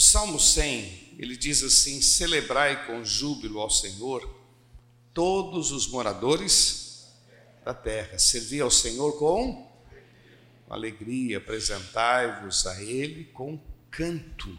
[0.00, 4.26] O Salmo 100, ele diz assim: Celebrai com júbilo ao Senhor
[5.12, 7.04] todos os moradores
[7.62, 8.18] da terra.
[8.18, 9.70] Servi ao Senhor com
[10.70, 13.60] alegria, apresentai-vos a Ele com
[13.90, 14.58] canto.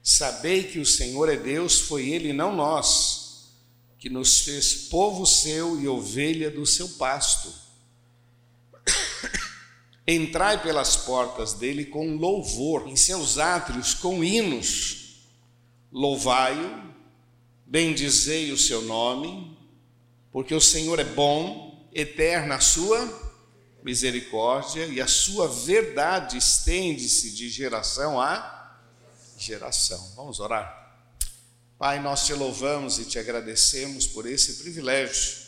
[0.00, 3.52] Sabei que o Senhor é Deus, foi Ele, não nós,
[3.98, 7.52] que nos fez povo seu e ovelha do seu pasto.
[10.10, 15.28] Entrai pelas portas dele com louvor, em seus átrios com hinos.
[15.92, 16.92] Louvai-o,
[17.64, 19.56] bendizei o seu nome,
[20.32, 22.98] porque o Senhor é bom, eterna a sua
[23.84, 28.80] misericórdia e a sua verdade estende-se de geração a
[29.38, 30.12] geração.
[30.16, 30.92] Vamos orar.
[31.78, 35.38] Pai, nós te louvamos e te agradecemos por esse privilégio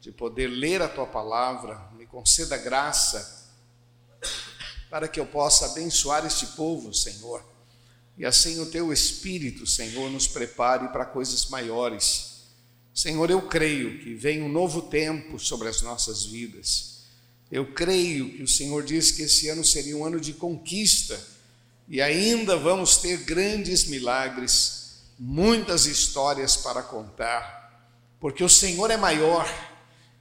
[0.00, 1.90] de poder ler a tua palavra.
[1.92, 3.37] Me conceda graça
[4.90, 7.44] para que eu possa abençoar este povo, Senhor.
[8.16, 12.42] E assim o teu Espírito, Senhor, nos prepare para coisas maiores.
[12.94, 17.04] Senhor, eu creio que vem um novo tempo sobre as nossas vidas.
[17.50, 21.18] Eu creio que o Senhor disse que esse ano seria um ano de conquista
[21.88, 27.88] e ainda vamos ter grandes milagres, muitas histórias para contar,
[28.20, 29.48] porque o Senhor é maior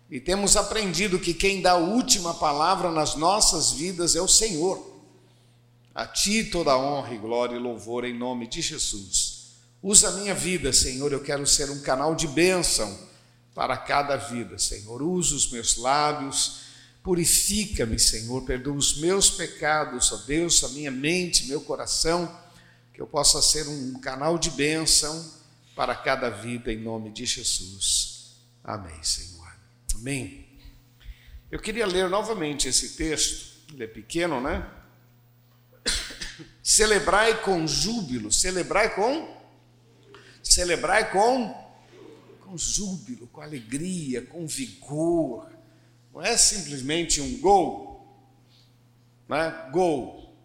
[0.10, 4.96] e temos aprendido que quem dá a última palavra nas nossas vidas é o Senhor.
[5.94, 9.38] A Ti toda honra e glória e louvor em nome de Jesus.
[9.82, 12.98] Usa a minha vida, Senhor, eu quero ser um canal de bênção
[13.54, 15.02] para cada vida, Senhor.
[15.02, 16.62] Usa os meus lábios,
[17.04, 22.34] purifica-me, Senhor, perdoa os meus pecados, ó Deus, a minha mente, meu coração,
[22.94, 25.34] que eu possa ser um canal de bênção
[25.76, 28.36] para cada vida em nome de Jesus.
[28.64, 29.37] Amém, Senhor.
[30.00, 30.46] Amém?
[31.50, 34.70] Eu queria ler novamente esse texto, ele é pequeno, né?
[36.62, 39.36] Celebrai com júbilo, celebrai com
[40.44, 41.68] celebrai com
[42.42, 45.52] com júbilo, com alegria, com vigor.
[46.14, 48.08] Não é simplesmente um gol,
[49.28, 49.70] né?
[49.72, 50.36] Gol.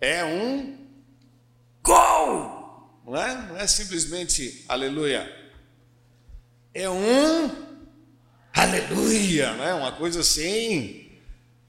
[0.00, 0.78] É um
[1.82, 3.34] gol, não é?
[3.48, 5.30] Não é simplesmente aleluia.
[6.72, 7.65] É um
[8.56, 9.74] aleluia, né?
[9.74, 11.06] uma coisa assim.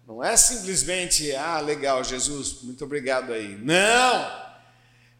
[0.08, 3.58] Não é simplesmente, ah, legal, Jesus, muito obrigado aí.
[3.58, 4.48] Não!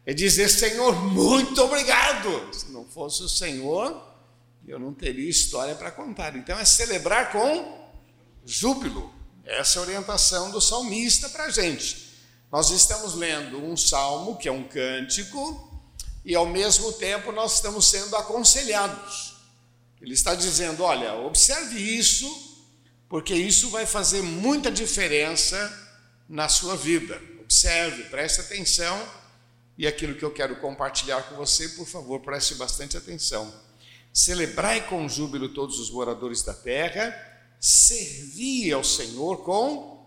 [0.06, 2.50] É dizer, Senhor, muito obrigado.
[2.54, 4.02] Se não fosse o Senhor,
[4.66, 6.36] eu não teria história para contar.
[6.38, 7.90] Então é celebrar com
[8.46, 9.14] júbilo.
[9.44, 12.08] Essa é a orientação do salmista para a gente.
[12.50, 15.82] Nós estamos lendo um salmo, que é um cântico,
[16.24, 19.37] e ao mesmo tempo nós estamos sendo aconselhados.
[20.02, 22.66] Ele está dizendo: olha, observe isso,
[23.10, 25.58] porque isso vai fazer muita diferença
[26.28, 27.20] na sua vida.
[27.42, 28.98] Observe, preste atenção.
[29.78, 33.54] E aquilo que eu quero compartilhar com você, por favor, preste bastante atenção.
[34.12, 37.16] Celebrai com júbilo todos os moradores da terra,
[37.60, 40.04] servi ao Senhor com,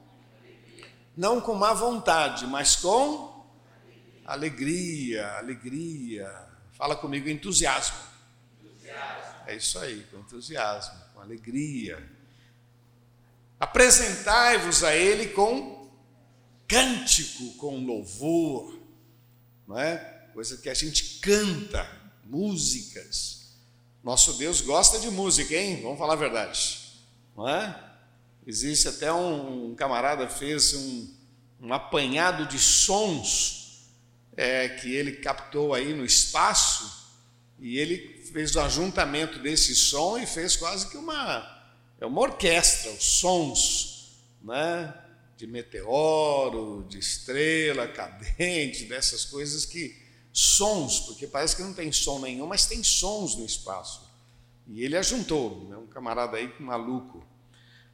[1.16, 3.46] não com má vontade, mas com
[4.24, 6.28] alegria, alegria.
[6.72, 7.96] Fala comigo, entusiasmo.
[8.60, 9.29] entusiasmo.
[9.50, 12.08] É isso aí, com entusiasmo, com alegria.
[13.58, 15.90] Apresentai-vos a Ele com
[16.68, 18.78] cântico, com louvor,
[19.66, 19.96] não é?
[20.32, 21.84] Coisa que a gente canta,
[22.24, 23.56] músicas.
[24.04, 25.82] Nosso Deus gosta de música, hein?
[25.82, 27.02] Vamos falar a verdade,
[27.36, 27.92] não é?
[28.46, 31.12] Existe até um, um camarada fez um,
[31.60, 33.90] um apanhado de sons
[34.36, 37.18] é, que ele captou aí no espaço
[37.58, 41.64] e ele fez o ajuntamento desse som e fez quase que uma,
[42.00, 44.94] é uma orquestra, os sons, né?
[45.36, 49.96] de meteoro, de estrela cadente, dessas coisas que
[50.32, 54.08] sons, porque parece que não tem som nenhum, mas tem sons no espaço.
[54.66, 55.76] E ele ajuntou, né?
[55.76, 57.26] um camarada aí maluco.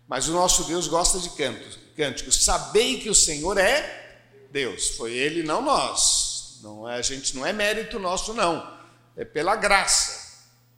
[0.09, 2.45] Mas o nosso Deus gosta de cantos, cânticos.
[2.45, 6.59] Sabei que o Senhor é Deus, foi ele, não nós.
[6.63, 8.77] Não é, a gente não é mérito nosso não.
[9.16, 10.06] É pela graça.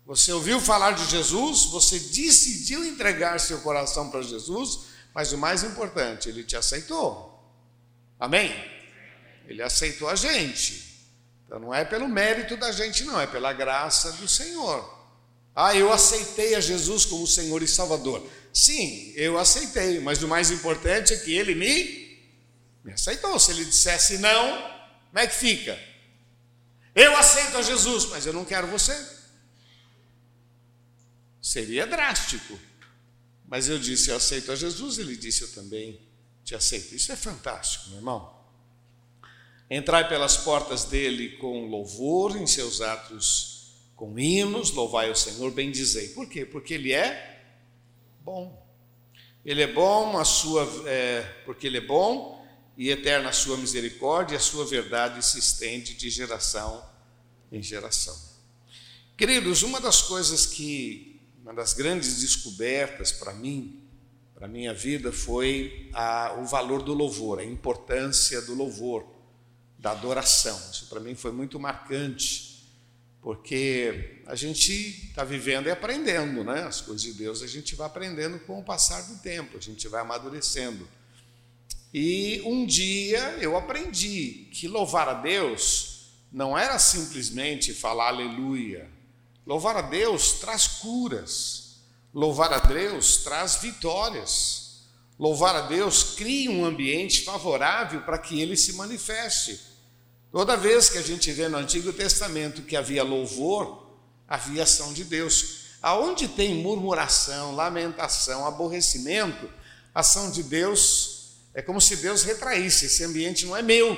[0.08, 5.62] Você ouviu falar de Jesus, você decidiu entregar seu coração para Jesus, mas o mais
[5.62, 7.38] importante, ele te aceitou.
[8.18, 8.50] Amém?
[9.46, 11.06] Ele aceitou a gente.
[11.44, 14.98] Então não é pelo mérito da gente, não, é pela graça do Senhor.
[15.54, 18.26] Ah, eu aceitei a Jesus como Senhor e Salvador.
[18.50, 22.18] Sim, eu aceitei, mas o mais importante é que ele me,
[22.82, 23.38] me aceitou.
[23.38, 24.52] Se ele dissesse não,
[25.10, 25.78] como é que fica?
[26.94, 29.17] Eu aceito a Jesus, mas eu não quero você.
[31.48, 32.58] Seria drástico.
[33.46, 35.98] Mas eu disse, eu aceito a Jesus, ele disse, eu também
[36.44, 36.94] te aceito.
[36.94, 38.38] Isso é fantástico, meu irmão.
[39.70, 46.08] Entrai pelas portas dele com louvor, em seus atos com hinos, louvai o Senhor, bendizei.
[46.10, 46.44] Por quê?
[46.44, 47.42] Porque ele é
[48.22, 48.62] bom.
[49.42, 52.46] Ele é bom, a sua, é, porque ele é bom
[52.76, 56.86] e eterna a sua misericórdia, a sua verdade se estende de geração
[57.50, 58.14] em geração.
[59.16, 61.07] Queridos, uma das coisas que,
[61.48, 63.82] uma das grandes descobertas para mim,
[64.34, 69.06] para a minha vida, foi a, o valor do louvor, a importância do louvor,
[69.78, 70.60] da adoração.
[70.70, 72.68] Isso para mim foi muito marcante,
[73.22, 74.72] porque a gente
[75.08, 76.64] está vivendo e aprendendo, né?
[76.64, 79.88] As coisas de Deus a gente vai aprendendo com o passar do tempo, a gente
[79.88, 80.86] vai amadurecendo.
[81.94, 88.97] E um dia eu aprendi que louvar a Deus não era simplesmente falar aleluia.
[89.48, 91.78] Louvar a Deus traz curas.
[92.12, 94.82] Louvar a Deus traz vitórias.
[95.18, 99.58] Louvar a Deus cria um ambiente favorável para que ele se manifeste.
[100.30, 103.86] Toda vez que a gente vê no Antigo Testamento que havia louvor,
[104.28, 105.78] havia ação de Deus.
[105.80, 109.48] Aonde tem murmuração, lamentação, aborrecimento,
[109.94, 113.96] ação de Deus é como se Deus retraísse: esse ambiente não é meu.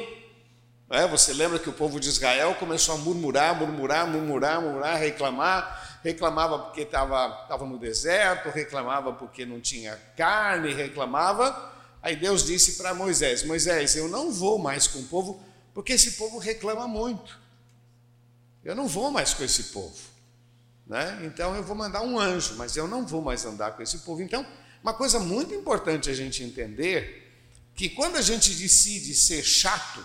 [0.90, 6.00] É, você lembra que o povo de Israel começou a murmurar, murmurar, murmurar, murmurar, reclamar,
[6.02, 11.70] reclamava porque estava tava no deserto, reclamava porque não tinha carne, reclamava.
[12.02, 15.40] Aí Deus disse para Moisés: Moisés, eu não vou mais com o povo,
[15.72, 17.38] porque esse povo reclama muito.
[18.64, 19.96] Eu não vou mais com esse povo.
[20.84, 21.20] Né?
[21.22, 24.22] Então eu vou mandar um anjo, mas eu não vou mais andar com esse povo.
[24.22, 24.44] Então,
[24.82, 27.32] uma coisa muito importante a gente entender
[27.76, 30.04] que quando a gente decide ser chato,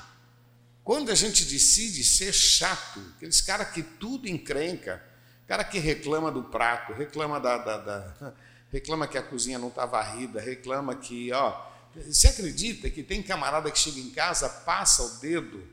[0.85, 5.03] quando a gente decide ser chato, aqueles caras que tudo encrenca,
[5.47, 8.33] cara que reclama do prato, reclama da, da, da
[8.71, 11.59] reclama que a cozinha não está varrida, reclama que, ó,
[11.95, 15.67] você acredita que tem camarada que chega em casa, passa o dedo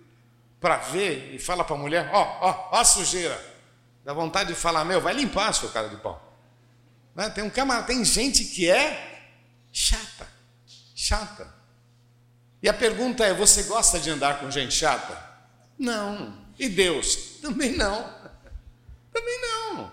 [0.59, 3.39] para ver e fala para a mulher, ó, ó, ó a sujeira.
[4.03, 6.41] Dá vontade de falar, meu, vai limpar, seu cara de pau.
[7.15, 7.29] Né?
[7.29, 9.29] Tem um camarada, tem gente que é
[9.71, 10.27] chata,
[10.95, 11.62] chata.
[12.63, 15.19] E a pergunta é: você gosta de andar com gente chata?
[15.79, 16.39] Não.
[16.59, 17.39] E Deus?
[17.43, 18.09] Também não.
[19.13, 19.91] Também não.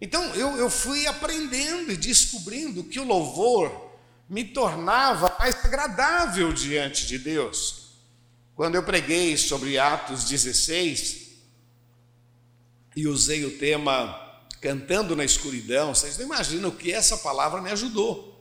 [0.00, 3.86] Então eu, eu fui aprendendo e descobrindo que o louvor
[4.28, 7.86] me tornava mais agradável diante de Deus.
[8.54, 11.26] Quando eu preguei sobre Atos 16
[12.96, 14.22] e usei o tema
[14.60, 18.35] Cantando na Escuridão, vocês não imaginam o que essa palavra me ajudou.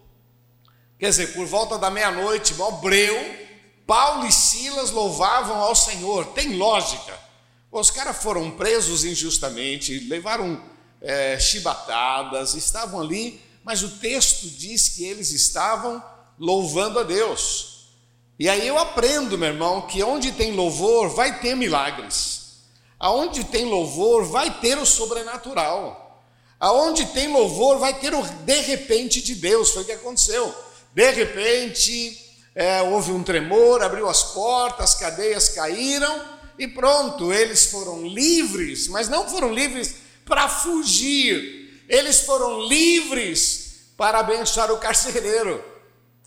[0.97, 3.35] Quer dizer, por volta da meia-noite, breu,
[3.85, 6.27] Paulo e Silas louvavam ao Senhor.
[6.27, 7.17] Tem lógica.
[7.71, 10.61] Os caras foram presos injustamente, levaram
[11.01, 16.01] é, chibatadas, estavam ali, mas o texto diz que eles estavam
[16.39, 17.89] louvando a Deus.
[18.39, 22.45] E aí eu aprendo, meu irmão, que onde tem louvor vai ter milagres.
[22.99, 26.23] Aonde tem louvor vai ter o sobrenatural.
[26.59, 29.71] Aonde tem louvor vai ter o de repente de Deus.
[29.71, 30.64] Foi o que aconteceu.
[30.95, 32.17] De repente
[32.55, 36.23] é, houve um tremor, abriu as portas, as cadeias caíram
[36.57, 39.95] e pronto, eles foram livres, mas não foram livres
[40.25, 45.61] para fugir, eles foram livres para abençoar o carcereiro.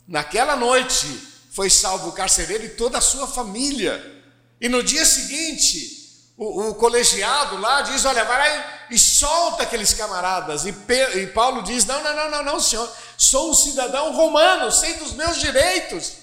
[0.06, 1.06] Naquela noite
[1.50, 4.22] foi salvo o carcereiro e toda a sua família.
[4.60, 5.98] E no dia seguinte,
[6.36, 10.64] o, o colegiado lá diz: Olha, vai lá e, e solta aqueles camaradas.
[10.66, 10.74] E,
[11.16, 12.88] e Paulo diz: Não, não, não, não, não, senhor,
[13.18, 16.18] sou um cidadão romano, sei dos meus direitos.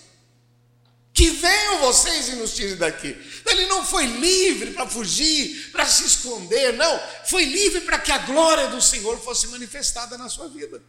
[1.13, 3.15] Que venham vocês e nos tirem daqui.
[3.45, 6.99] Ele não foi livre para fugir, para se esconder, não.
[7.25, 10.81] Foi livre para que a glória do Senhor fosse manifestada na sua vida.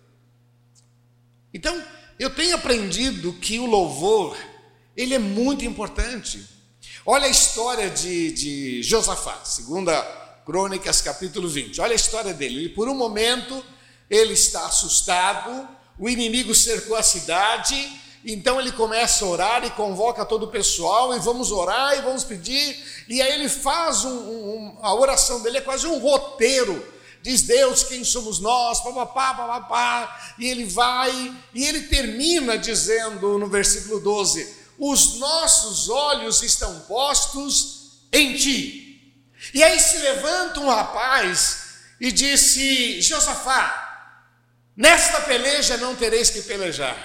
[1.53, 1.85] Então,
[2.19, 4.37] eu tenho aprendido que o louvor,
[4.97, 6.45] ele é muito importante.
[7.05, 10.03] Olha a história de, de Josafá, segunda
[10.45, 11.81] Crônicas, capítulo 20.
[11.81, 12.59] Olha a história dele.
[12.59, 13.65] Ele, por um momento,
[14.11, 17.75] ele está assustado, o inimigo cercou a cidade,
[18.25, 22.25] então ele começa a orar e convoca todo o pessoal e vamos orar e vamos
[22.25, 22.77] pedir.
[23.09, 26.95] E aí ele faz um, um, a oração dele é quase um roteiro.
[27.23, 30.35] Diz Deus quem somos nós, papapá, papapá.
[30.39, 37.93] E ele vai e ele termina dizendo no versículo 12: Os nossos olhos estão postos
[38.13, 39.15] em ti.
[39.55, 41.59] E aí se levanta um rapaz
[42.01, 43.86] e disse: Josafá,
[44.77, 46.97] nesta peleja não tereis que pelejar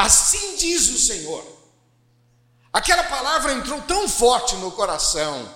[0.00, 1.44] Assim diz o Senhor.
[2.72, 5.54] Aquela palavra entrou tão forte no coração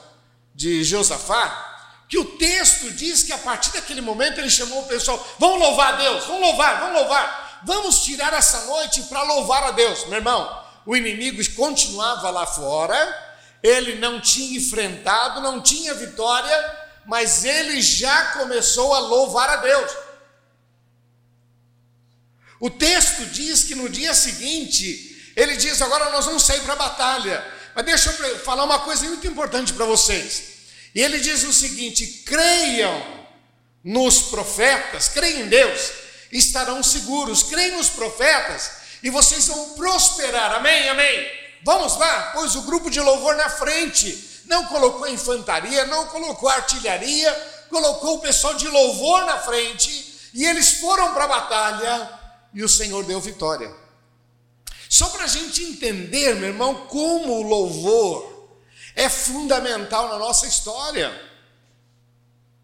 [0.54, 5.24] de Josafá, que o texto diz que a partir daquele momento ele chamou o pessoal:
[5.38, 9.70] vamos louvar a Deus, vamos louvar, vamos louvar, vamos tirar essa noite para louvar a
[9.70, 10.04] Deus.
[10.06, 17.44] Meu irmão, o inimigo continuava lá fora, ele não tinha enfrentado, não tinha vitória, mas
[17.44, 20.03] ele já começou a louvar a Deus.
[22.64, 26.76] O texto diz que no dia seguinte, ele diz: Agora nós vamos sair para a
[26.76, 27.46] batalha.
[27.74, 30.44] Mas deixa eu falar uma coisa muito importante para vocês.
[30.94, 33.26] E ele diz o seguinte: creiam
[33.84, 35.90] nos profetas, creiam em Deus,
[36.32, 38.70] estarão seguros, creiam nos profetas
[39.02, 40.54] e vocês vão prosperar.
[40.54, 40.88] Amém?
[40.88, 41.30] Amém.
[41.62, 44.42] Vamos lá, pôs o grupo de louvor na frente.
[44.46, 47.30] Não colocou infantaria, não colocou artilharia,
[47.68, 50.14] colocou o pessoal de louvor na frente.
[50.32, 52.23] E eles foram para a batalha
[52.54, 53.74] e o Senhor deu vitória.
[54.88, 58.32] Só para a gente entender, meu irmão, como o louvor
[58.94, 61.12] é fundamental na nossa história.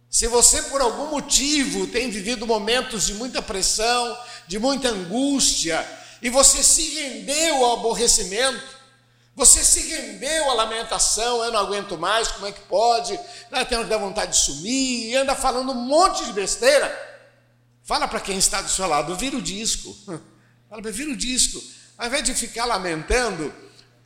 [0.09, 4.17] Se você por algum motivo tem vivido momentos de muita pressão,
[4.47, 5.85] de muita angústia,
[6.23, 8.81] e você se rendeu ao aborrecimento,
[9.35, 13.19] você se rendeu à lamentação, eu não aguento mais, como é que pode?
[13.51, 17.10] Eu tenho que dar vontade de sumir, e anda falando um monte de besteira.
[17.91, 19.93] Fala para quem está do seu lado, vira o disco.
[20.71, 21.61] Fala para vira o disco.
[21.99, 23.53] Ao invés de ficar lamentando,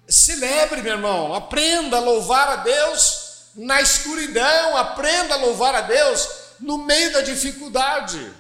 [0.09, 6.27] celebre, meu irmão, aprenda a louvar a Deus na escuridão, aprenda a louvar a Deus
[6.61, 8.33] no meio da dificuldade.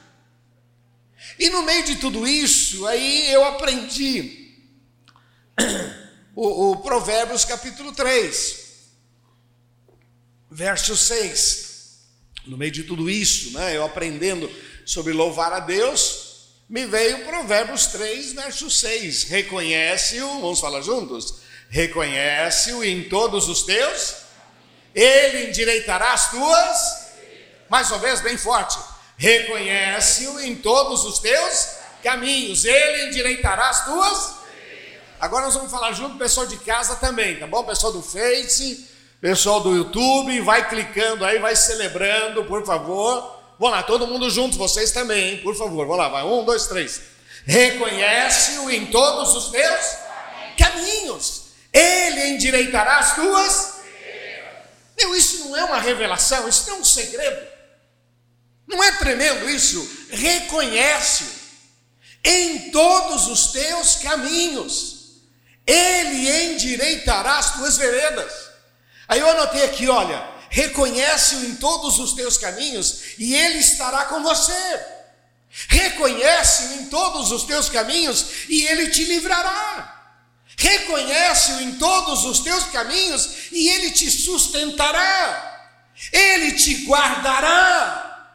[1.38, 4.56] E no meio de tudo isso, aí eu aprendi
[6.34, 8.60] o, o Provérbios capítulo 3,
[10.50, 11.74] verso 6.
[12.46, 14.50] No meio de tudo isso, né, eu aprendendo
[14.84, 19.24] sobre louvar a Deus, me veio Provérbios 3, verso 6.
[19.24, 21.40] Reconhece-o, vamos falar juntos?
[21.68, 24.16] Reconhece-o em todos os teus,
[24.94, 26.78] ele endireitará as tuas,
[27.68, 28.78] mais uma vez, bem forte.
[29.16, 31.68] Reconhece-o em todos os teus
[32.02, 34.44] caminhos, ele endireitará as tuas
[35.24, 37.64] Agora nós vamos falar junto, pessoal de casa também, tá bom?
[37.64, 38.86] Pessoal do Face,
[39.22, 43.33] pessoal do YouTube, vai clicando aí, vai celebrando, por favor.
[43.58, 45.40] Vamos lá, todo mundo junto, vocês também, hein?
[45.42, 45.86] por favor.
[45.86, 46.24] Vamos lá, vai.
[46.24, 47.00] Um, dois, três.
[47.46, 49.84] Reconhece-o em todos os teus
[50.58, 53.74] caminhos, ele endireitará as tuas.
[54.96, 57.46] Meu, isso não é uma revelação, isso não é um segredo.
[58.66, 60.06] Não é tremendo isso?
[60.10, 61.28] Reconhece-o
[62.24, 64.94] em todos os teus caminhos.
[65.66, 68.32] Ele endireitará as tuas veredas.
[69.06, 74.22] Aí eu anotei aqui, olha, reconhece-o em todos os teus caminhos e ele estará com
[74.22, 74.80] você.
[75.68, 79.90] Reconhece-o em todos os teus caminhos e ele te livrará.
[80.56, 85.50] Reconhece-o em todos os teus caminhos e ele te sustentará.
[86.12, 88.28] Ele te guardará.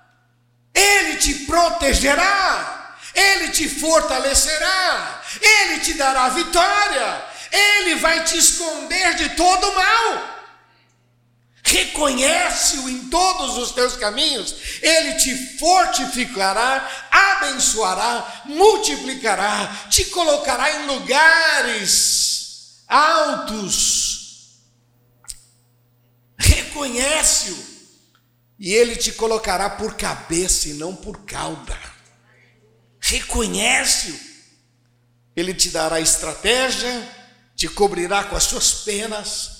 [0.73, 2.79] Ele te protegerá.
[3.13, 10.38] Ele te fortalecerá, Ele te dará vitória, Ele vai te esconder de todo mal.
[11.63, 22.83] Reconhece-o em todos os teus caminhos, Ele te fortificará, abençoará, multiplicará, te colocará em lugares
[22.87, 24.59] altos.
[26.37, 27.57] Reconhece-o,
[28.57, 31.77] e Ele te colocará por cabeça e não por cauda
[33.09, 34.19] reconhece-o.
[35.35, 37.07] Ele te dará estratégia,
[37.55, 39.58] te cobrirá com as suas penas,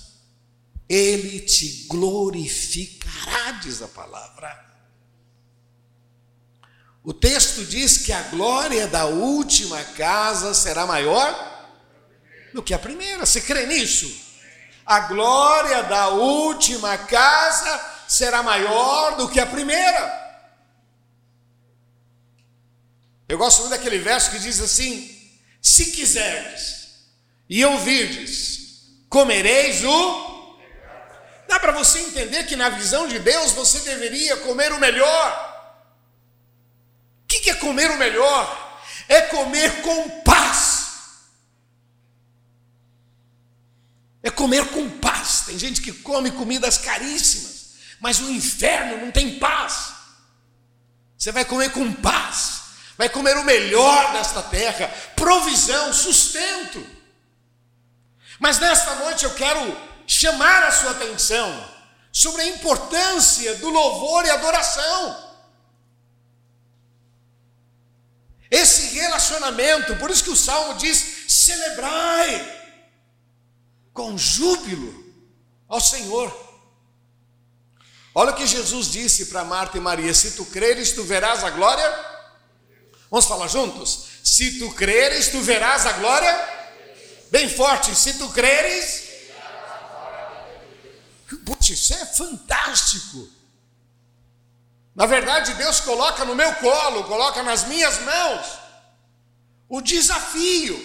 [0.90, 4.68] ele te glorificará, diz a palavra.
[7.04, 11.70] O texto diz que a glória da última casa será maior
[12.54, 13.26] do que a primeira.
[13.26, 14.12] Você crê nisso?
[14.86, 20.20] A glória da última casa será maior do que a primeira.
[23.28, 25.16] Eu gosto muito daquele verso que diz assim:
[25.62, 26.90] Se quiserdes
[27.48, 30.29] e ouvirdes, comereis o.
[31.50, 35.84] Dá para você entender que na visão de Deus você deveria comer o melhor.
[37.24, 38.82] O que é comer o melhor?
[39.10, 40.88] É comer com paz.
[44.24, 45.42] É comer com paz.
[45.48, 49.94] Tem gente que come comidas caríssimas, mas o inferno não tem paz.
[51.18, 52.60] Você vai comer com paz
[53.00, 56.86] vai comer o melhor desta terra, provisão, sustento.
[58.38, 61.48] Mas nesta noite eu quero chamar a sua atenção
[62.12, 65.30] sobre a importância do louvor e adoração.
[68.52, 72.60] Esse relacionamento, por isso que o salmo diz: celebrai
[73.94, 75.14] com júbilo
[75.68, 76.50] ao Senhor.
[78.14, 81.52] Olha o que Jesus disse para Marta e Maria: se tu creres, tu verás a
[81.52, 82.10] glória
[83.10, 84.06] Vamos falar juntos?
[84.24, 86.50] Se tu creres, tu verás a glória.
[87.32, 89.09] Bem forte, se tu creres.
[91.38, 93.30] Putz, isso é fantástico.
[94.96, 98.48] Na verdade, Deus coloca no meu colo, coloca nas minhas mãos
[99.70, 100.78] o desafio.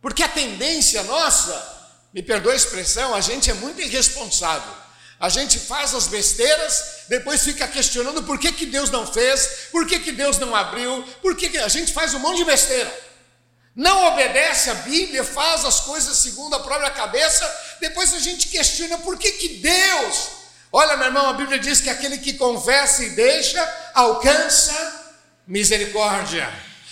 [0.00, 1.80] Porque a tendência nossa,
[2.12, 4.80] me perdoe a expressão, a gente é muito irresponsável.
[5.18, 9.86] A gente faz as besteiras, depois fica questionando por que, que Deus não fez, por
[9.86, 13.09] que, que Deus não abriu, por que, que a gente faz um monte de besteira.
[13.80, 18.98] Não obedece a Bíblia, faz as coisas segundo a própria cabeça, depois a gente questiona
[18.98, 20.28] por que, que Deus.
[20.70, 26.46] Olha, meu irmão, a Bíblia diz que aquele que confessa e deixa alcança misericórdia.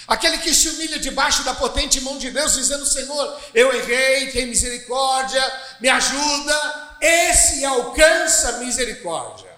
[0.06, 4.46] Aquele que se humilha debaixo da potente mão de Deus, dizendo: Senhor, eu errei, tem
[4.46, 5.44] misericórdia,
[5.80, 9.52] me ajuda, esse alcança misericórdia.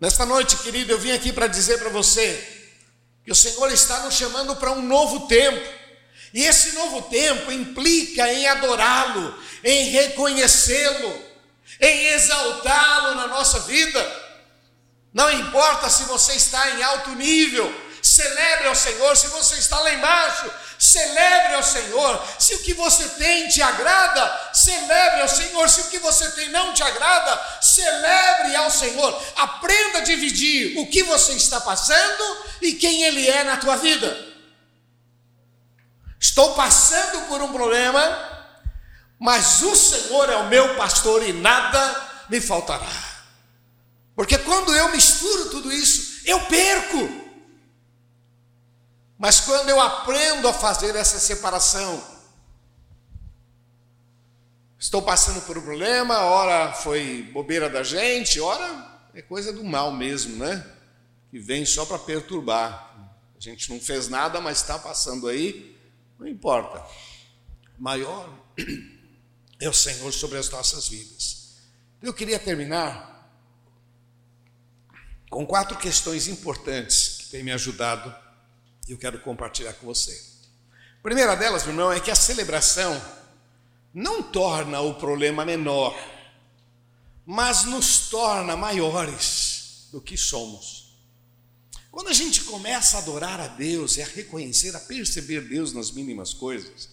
[0.00, 2.53] Nesta noite, querido, eu vim aqui para dizer para você
[3.24, 5.66] que o Senhor está nos chamando para um novo tempo.
[6.32, 11.24] E esse novo tempo implica em adorá-lo, em reconhecê-lo,
[11.80, 14.24] em exaltá-lo na nossa vida.
[15.12, 19.16] Não importa se você está em alto nível, celebre ao Senhor.
[19.16, 20.50] Se você está lá embaixo,
[20.84, 22.22] Celebre ao Senhor.
[22.38, 25.66] Se o que você tem te agrada, celebre ao Senhor.
[25.66, 29.22] Se o que você tem não te agrada, celebre ao Senhor.
[29.34, 34.14] Aprenda a dividir o que você está passando e quem Ele é na tua vida.
[36.20, 38.46] Estou passando por um problema,
[39.18, 42.92] mas o Senhor é o meu pastor e nada me faltará.
[44.14, 47.23] Porque quando eu misturo tudo isso, eu perco.
[49.18, 52.02] Mas quando eu aprendo a fazer essa separação,
[54.78, 59.92] estou passando por um problema, ora foi bobeira da gente, ora é coisa do mal
[59.92, 60.66] mesmo, né?
[61.30, 62.92] Que vem só para perturbar.
[63.36, 65.76] A gente não fez nada, mas está passando aí,
[66.18, 66.84] não importa.
[67.78, 68.28] Maior
[69.60, 71.58] é o Senhor sobre as nossas vidas.
[72.02, 73.14] Eu queria terminar
[75.30, 78.14] com quatro questões importantes que têm me ajudado
[78.92, 80.12] eu quero compartilhar com você.
[80.98, 83.00] A primeira delas, meu irmão, é que a celebração
[83.92, 85.96] não torna o problema menor,
[87.24, 90.98] mas nos torna maiores do que somos.
[91.90, 95.92] Quando a gente começa a adorar a Deus e a reconhecer, a perceber Deus nas
[95.92, 96.88] mínimas coisas,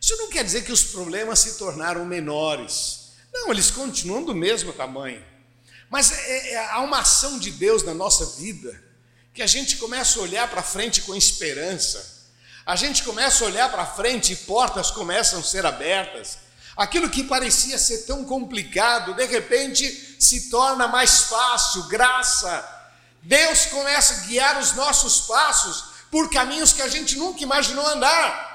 [0.00, 3.12] isso não quer dizer que os problemas se tornaram menores.
[3.32, 5.24] Não, eles continuam do mesmo tamanho.
[5.88, 8.89] Mas é, é, há uma ação de Deus na nossa vida
[9.32, 12.20] que a gente começa a olhar para frente com esperança,
[12.66, 16.38] a gente começa a olhar para frente e portas começam a ser abertas.
[16.76, 22.78] Aquilo que parecia ser tão complicado, de repente se torna mais fácil, graça.
[23.22, 28.50] Deus começa a guiar os nossos passos por caminhos que a gente nunca imaginou andar.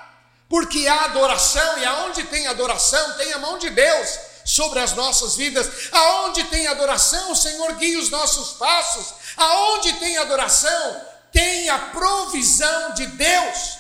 [0.48, 4.10] Porque há adoração, e aonde tem adoração, tem a mão de Deus
[4.46, 5.68] sobre as nossas vidas.
[5.92, 9.14] Aonde tem adoração, o Senhor guia os nossos passos.
[9.38, 13.78] Aonde tem adoração, tem a provisão de Deus.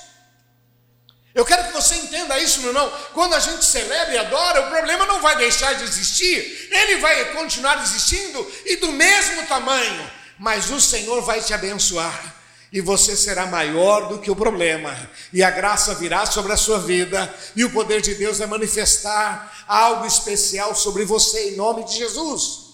[1.33, 2.91] Eu quero que você entenda isso, meu irmão.
[3.13, 7.33] Quando a gente celebra e adora, o problema não vai deixar de existir, ele vai
[7.33, 12.35] continuar existindo e do mesmo tamanho, mas o Senhor vai te abençoar
[12.75, 14.93] e você será maior do que o problema,
[15.31, 19.63] e a graça virá sobre a sua vida, e o poder de Deus vai manifestar
[19.65, 22.64] algo especial sobre você, em nome de Jesus.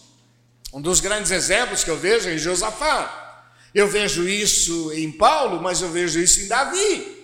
[0.73, 3.45] Um dos grandes exemplos que eu vejo é em Josafá.
[3.73, 7.19] Eu vejo isso em Paulo, mas eu vejo isso em Davi.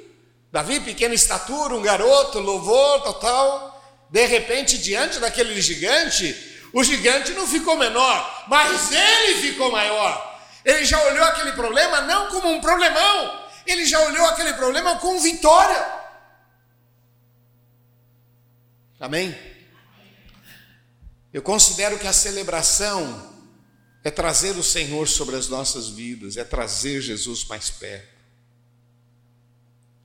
[0.51, 3.73] Davi, pequena estatura, um garoto, louvor, total.
[4.09, 6.35] De repente, diante daquele gigante,
[6.73, 10.39] o gigante não ficou menor, mas ele ficou maior.
[10.63, 15.19] Ele já olhou aquele problema não como um problemão, ele já olhou aquele problema com
[15.19, 15.85] vitória.
[18.99, 19.37] Amém?
[21.31, 23.26] Eu considero que a celebração
[24.07, 28.15] é trazer o Senhor sobre as nossas vidas, é trazer Jesus mais perto.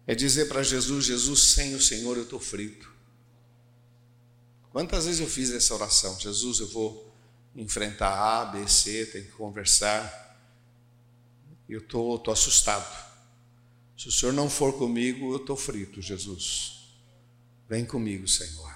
[0.06, 2.90] É dizer para Jesus: Jesus, sem o Senhor eu estou frito.
[4.70, 6.18] Quantas vezes eu fiz essa oração?
[6.18, 7.12] Jesus, eu vou
[7.54, 10.22] enfrentar A, B, C, tenho que conversar
[11.72, 13.12] eu estou tô, tô assustado.
[13.96, 16.90] Se o Senhor não for comigo, eu estou frito, Jesus.
[17.68, 18.72] Vem comigo, Senhor.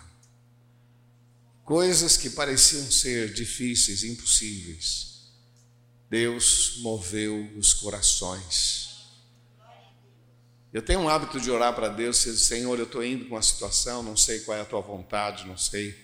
[1.64, 5.15] Coisas que pareciam ser difíceis, impossíveis,
[6.08, 8.86] Deus moveu os corações.
[10.72, 14.02] Eu tenho um hábito de orar para Deus, Senhor, eu estou indo com uma situação,
[14.02, 15.96] não sei qual é a tua vontade, não sei.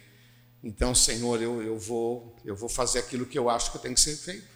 [0.65, 4.01] Então, Senhor, eu, eu, vou, eu vou fazer aquilo que eu acho que tem que
[4.01, 4.49] ser feito.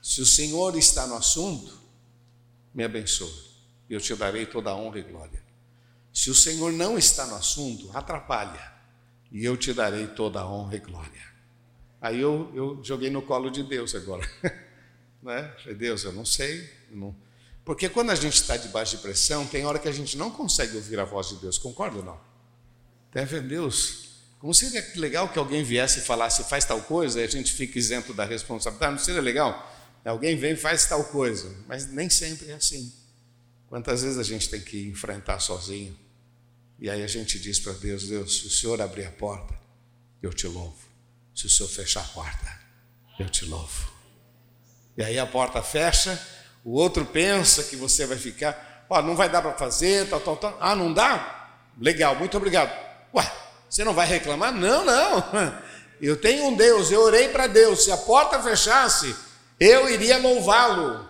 [0.00, 1.78] Se o Senhor está no assunto,
[2.74, 3.32] me abençoe,
[3.90, 5.42] eu te darei toda a honra e glória.
[6.12, 8.72] Se o Senhor não está no assunto, atrapalha,
[9.30, 11.31] e eu te darei toda a honra e glória.
[12.02, 14.28] Aí eu, eu joguei no colo de Deus agora.
[15.22, 15.54] né?
[15.62, 16.68] Falei, Deus, eu não sei.
[16.90, 17.14] Não...
[17.64, 20.76] Porque quando a gente está debaixo de pressão, tem hora que a gente não consegue
[20.76, 22.20] ouvir a voz de Deus, concorda ou não?
[23.12, 24.16] Deve Deus.
[24.40, 27.78] Como seria legal que alguém viesse e falasse, faz tal coisa, e a gente fica
[27.78, 28.94] isento da responsabilidade?
[28.94, 29.72] Não seria legal?
[30.04, 32.92] Alguém vem e faz tal coisa, mas nem sempre é assim.
[33.68, 35.96] Quantas vezes a gente tem que enfrentar sozinho?
[36.80, 39.54] E aí a gente diz para Deus: Deus, se o Senhor abrir a porta,
[40.20, 40.91] eu te louvo.
[41.34, 42.60] Se o Senhor fechar a porta,
[43.18, 43.92] eu te louvo.
[44.96, 46.20] E aí a porta fecha,
[46.64, 50.36] o outro pensa que você vai ficar, ó, não vai dar para fazer, tal, tal,
[50.36, 50.56] tal.
[50.60, 51.50] Ah, não dá?
[51.80, 52.70] Legal, muito obrigado.
[53.14, 53.32] Ué,
[53.68, 54.52] você não vai reclamar?
[54.52, 55.62] Não, não.
[56.00, 57.84] Eu tenho um Deus, eu orei para Deus.
[57.84, 59.14] Se a porta fechasse,
[59.60, 61.08] eu iria louvá-lo.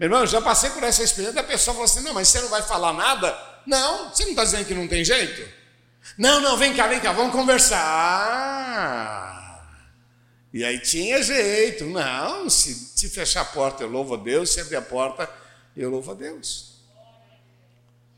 [0.00, 2.40] Meu irmão, eu já passei por essa experiência, a pessoa falou assim: não, mas você
[2.40, 3.38] não vai falar nada?
[3.66, 5.46] Não, você não está dizendo que não tem jeito?
[6.16, 9.41] Não, não, vem cá, vem cá, vamos conversar.
[10.52, 11.84] E aí tinha jeito.
[11.86, 15.28] Não, se, se fechar a porta, eu louvo a Deus, se abrir a porta,
[15.76, 16.72] eu louvo a Deus.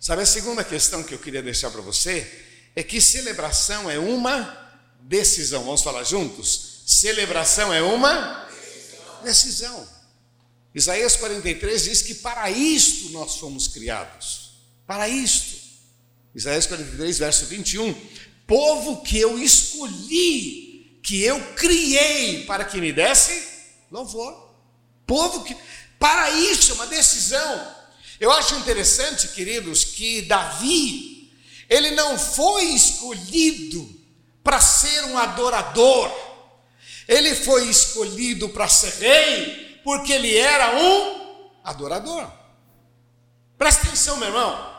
[0.00, 2.30] Sabe a segunda questão que eu queria deixar para você?
[2.76, 5.64] É que celebração é uma decisão.
[5.64, 6.82] Vamos falar juntos?
[6.86, 8.48] Celebração é uma
[9.22, 9.88] decisão.
[10.74, 14.50] Isaías 43 diz que para isto nós fomos criados.
[14.86, 15.62] Para isto.
[16.34, 17.94] Isaías 43, verso 21.
[18.46, 20.63] Povo que eu escolhi,
[21.04, 23.46] que eu criei para que me desse
[23.90, 24.34] louvor.
[25.06, 25.54] Povo que.
[25.98, 27.76] Para isso, é uma decisão.
[28.18, 31.30] Eu acho interessante, queridos, que Davi,
[31.68, 34.02] ele não foi escolhido
[34.42, 36.10] para ser um adorador,
[37.06, 42.30] ele foi escolhido para ser rei, porque ele era um adorador.
[43.58, 44.74] Presta atenção, meu irmão.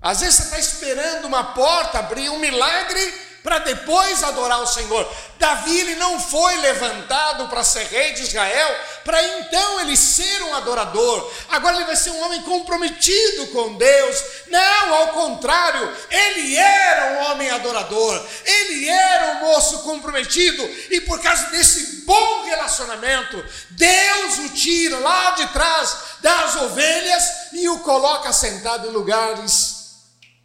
[0.00, 5.08] Às vezes você está esperando uma porta abrir, um milagre, para depois adorar o Senhor.
[5.38, 10.54] Davi ele não foi levantado para ser rei de Israel, para então ele ser um
[10.54, 11.32] adorador.
[11.48, 14.22] Agora ele vai ser um homem comprometido com Deus.
[14.46, 18.24] Não, ao contrário, ele era um homem adorador.
[18.44, 25.32] Ele era um moço comprometido e por causa desse bom relacionamento, Deus o tira lá
[25.32, 29.82] de trás das ovelhas e o coloca sentado em lugares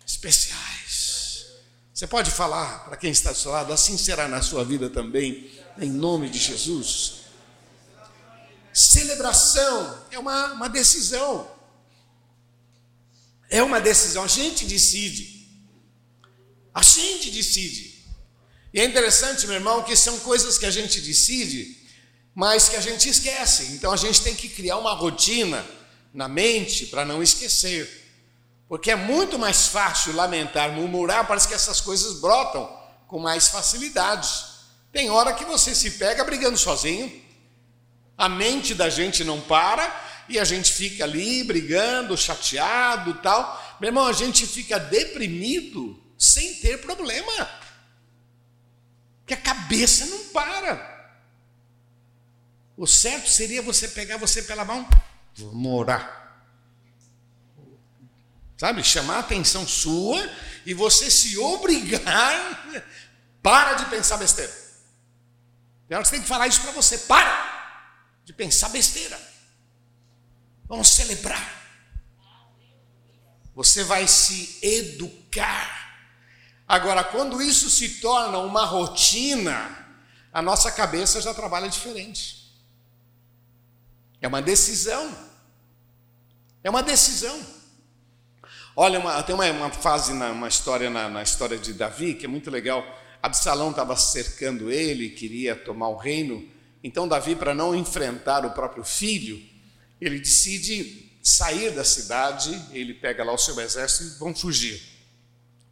[0.06, 0.77] especiais.
[1.98, 5.50] Você pode falar para quem está do seu lado, assim será na sua vida também,
[5.80, 7.22] em nome de Jesus.
[8.72, 11.50] Celebração é uma, uma decisão.
[13.50, 15.50] É uma decisão, a gente decide.
[16.72, 18.06] A gente decide.
[18.72, 21.84] E é interessante, meu irmão, que são coisas que a gente decide,
[22.36, 23.74] mas que a gente esquece.
[23.74, 25.66] Então a gente tem que criar uma rotina
[26.14, 28.07] na mente para não esquecer.
[28.68, 32.70] Porque é muito mais fácil lamentar, murmurar, parece que essas coisas brotam
[33.08, 34.30] com mais facilidade.
[34.92, 37.24] Tem hora que você se pega brigando sozinho,
[38.18, 43.78] a mente da gente não para e a gente fica ali brigando, chateado tal.
[43.80, 47.50] Meu irmão, a gente fica deprimido sem ter problema,
[49.26, 50.98] que a cabeça não para.
[52.76, 54.88] O certo seria você pegar você pela mão,
[55.36, 56.27] vamos orar.
[58.58, 58.84] Sabe?
[58.84, 60.20] Chamar a atenção sua
[60.66, 62.84] e você se obrigar.
[63.42, 64.52] Para de pensar besteira.
[65.88, 66.98] Tem hora que você tem que falar isso para você.
[66.98, 69.20] Para de pensar besteira.
[70.66, 71.56] Vamos celebrar.
[73.56, 75.78] Você vai se educar.
[76.68, 79.86] Agora, quando isso se torna uma rotina,
[80.34, 82.54] a nossa cabeça já trabalha diferente.
[84.20, 85.16] É uma decisão.
[86.64, 87.57] É uma decisão.
[88.80, 92.26] Olha, uma, tem uma, uma fase, na, uma história na, na, história de Davi que
[92.26, 92.86] é muito legal.
[93.24, 96.48] Absalão estava cercando ele, queria tomar o reino.
[96.84, 99.42] Então, Davi, para não enfrentar o próprio filho,
[100.00, 102.52] ele decide sair da cidade.
[102.72, 104.80] Ele pega lá o seu exército e vão fugir,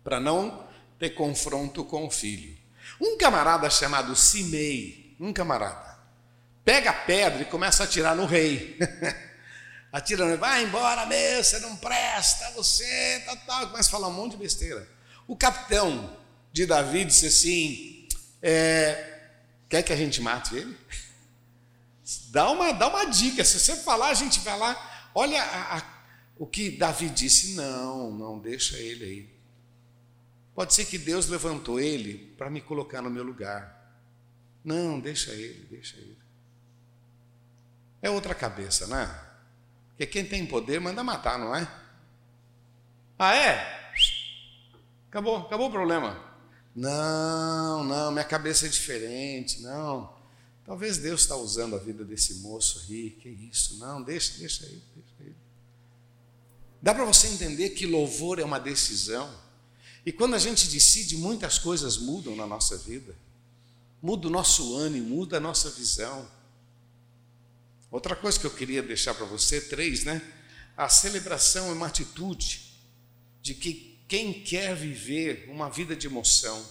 [0.03, 2.57] para não ter confronto com o filho.
[2.99, 5.95] Um camarada chamado Simei, um camarada,
[6.63, 8.79] pega a pedra e começa a atirar no rei.
[9.95, 14.31] atirando, vai embora mesmo, você não presta, você, tal, tal, começa a falar um monte
[14.31, 14.85] de besteira.
[15.25, 16.17] O capitão
[16.51, 18.07] de Davi disse assim:
[18.41, 19.29] é,
[19.69, 20.77] quer que a gente mate ele?
[22.29, 25.09] Dá uma, dá uma dica, se você falar, a gente vai lá.
[25.15, 25.83] Olha a, a,
[26.37, 29.35] o que Davi disse: não, não, deixa ele aí.
[30.53, 33.73] Pode ser que Deus levantou ele para me colocar no meu lugar.
[34.63, 36.17] Não, deixa ele, deixa ele.
[38.01, 39.24] É outra cabeça, não é?
[39.95, 41.65] Porque quem tem poder manda matar, não é?
[43.17, 43.93] Ah, é?
[45.09, 46.21] Acabou, acabou o problema.
[46.75, 50.13] Não, não, minha cabeça é diferente, não.
[50.65, 54.81] Talvez Deus está usando a vida desse moço aí, que isso, não, deixa, deixa aí,
[54.93, 55.35] deixa aí.
[56.81, 59.33] Dá para você entender que louvor é uma decisão.
[60.05, 63.15] E quando a gente decide, muitas coisas mudam na nossa vida.
[64.01, 66.27] Muda o nosso ânimo, muda a nossa visão.
[67.95, 70.21] Outra coisa que eu queria deixar para você, três, né?
[70.75, 72.77] A celebração é uma atitude
[73.41, 76.61] de que quem quer viver uma vida de emoção,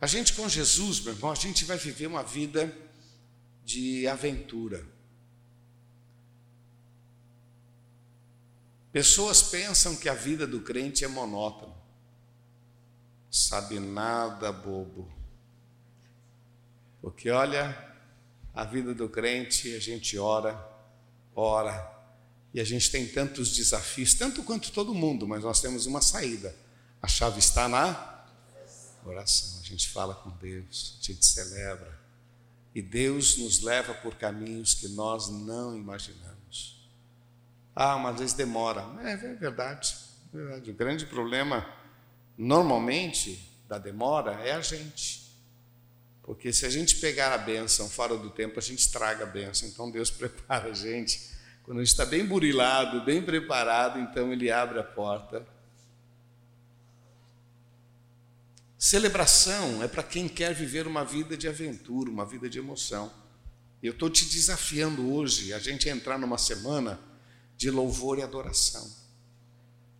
[0.00, 2.74] a gente com Jesus, meu irmão, a gente vai viver uma vida
[3.66, 4.82] de aventura.
[8.90, 11.76] Pessoas pensam que a vida do crente é monótona.
[13.30, 15.17] Sabe nada, bobo.
[17.00, 17.76] Porque olha,
[18.54, 20.58] a vida do crente, a gente ora,
[21.34, 21.96] ora,
[22.52, 26.54] e a gente tem tantos desafios, tanto quanto todo mundo, mas nós temos uma saída.
[27.00, 28.24] A chave está na
[29.04, 29.60] oração.
[29.60, 31.98] A gente fala com Deus, a gente celebra.
[32.74, 36.88] E Deus nos leva por caminhos que nós não imaginamos.
[37.74, 38.84] Ah, mas às vezes demora.
[39.04, 39.94] É, é verdade,
[40.32, 40.70] é verdade.
[40.70, 41.66] O grande problema,
[42.36, 45.27] normalmente, da demora é a gente.
[46.28, 49.66] Porque se a gente pegar a bênção fora do tempo, a gente estraga a bênção.
[49.66, 51.30] Então Deus prepara a gente.
[51.62, 55.46] Quando a gente está bem burilado, bem preparado, então Ele abre a porta.
[58.78, 63.10] Celebração é para quem quer viver uma vida de aventura, uma vida de emoção.
[63.82, 67.00] Eu estou te desafiando hoje a gente entrar numa semana
[67.56, 68.86] de louvor e adoração.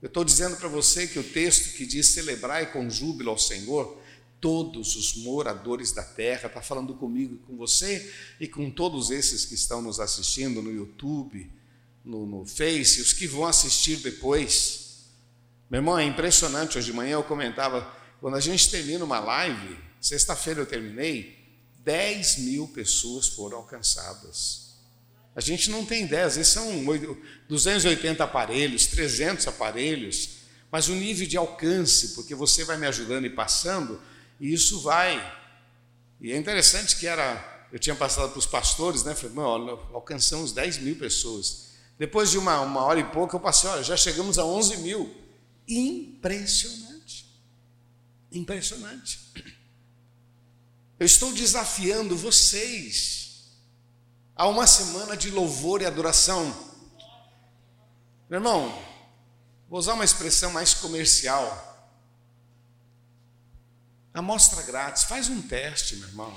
[0.02, 3.98] Eu estou dizendo para você que o texto que diz celebrar com júbilo ao Senhor
[4.40, 9.54] todos os moradores da terra, está falando comigo, com você e com todos esses que
[9.54, 11.50] estão nos assistindo no YouTube,
[12.04, 15.06] no, no Face, os que vão assistir depois.
[15.68, 16.78] Meu irmão, é impressionante.
[16.78, 21.36] Hoje de manhã eu comentava, quando a gente termina uma live, sexta-feira eu terminei,
[21.84, 24.68] 10 mil pessoas foram alcançadas.
[25.34, 26.84] A gente não tem ideia, às vezes são
[27.48, 30.30] 280 aparelhos, 300 aparelhos,
[30.70, 34.00] mas o nível de alcance, porque você vai me ajudando e passando,
[34.40, 35.36] e isso vai.
[36.20, 39.14] E é interessante que era, eu tinha passado para os pastores, né?
[39.14, 41.68] Falei, olha, alcançamos 10 mil pessoas.
[41.98, 45.14] Depois de uma, uma hora e pouco, eu passei, olha, já chegamos a 11 mil.
[45.66, 47.26] Impressionante.
[48.30, 49.20] Impressionante.
[50.98, 53.28] Eu estou desafiando vocês
[54.34, 56.44] a uma semana de louvor e adoração.
[58.30, 58.82] Meu irmão,
[59.68, 61.67] vou usar uma expressão mais comercial.
[64.12, 66.34] Amostra grátis, faz um teste, meu irmão.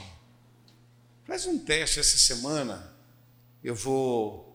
[1.25, 2.93] Faz um teste essa semana.
[3.63, 4.49] Eu vou.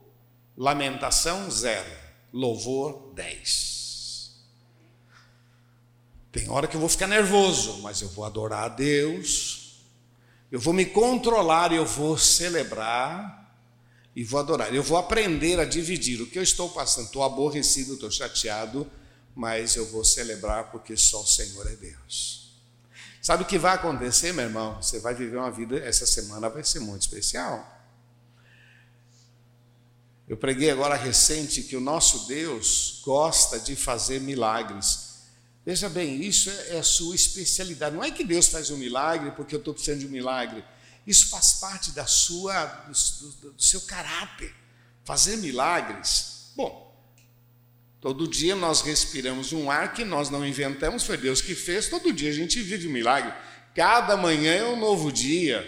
[0.57, 1.91] Lamentação zero,
[2.33, 4.35] louvor 10.
[6.33, 9.83] Tem hora que eu vou ficar nervoso, mas eu vou adorar a Deus.
[10.51, 13.47] Eu vou me controlar eu vou celebrar
[14.15, 14.75] e vou adorar.
[14.75, 17.07] Eu vou aprender a dividir o que eu estou passando.
[17.07, 18.91] Estou aborrecido, estou chateado,
[19.35, 22.46] mas eu vou celebrar porque só o Senhor é Deus.
[23.27, 24.81] Sabe o que vai acontecer, meu irmão?
[24.81, 27.85] Você vai viver uma vida, essa semana vai ser muito especial.
[30.29, 35.25] Eu preguei agora recente que o nosso Deus gosta de fazer milagres.
[35.65, 37.97] Veja bem, isso é, é a sua especialidade.
[37.97, 40.65] Não é que Deus faz um milagre porque eu estou precisando de um milagre.
[41.05, 44.55] Isso faz parte da sua, do, do, do seu caráter.
[45.05, 46.53] Fazer milagres.
[46.55, 46.86] Bom,
[48.07, 51.89] Todo dia nós respiramos um ar que nós não inventamos, foi Deus que fez.
[51.89, 53.35] Todo dia a gente vive um milagre.
[53.75, 55.67] Cada manhã é um novo dia.